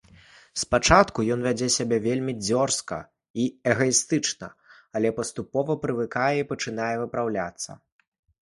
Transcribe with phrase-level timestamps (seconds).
[0.61, 2.97] Спачатку ён вядзе сябе вельмі дзёрзка
[3.45, 4.51] і эгаістычна,
[4.97, 7.71] але паступова прывыкае і пачынае выпраўляцца.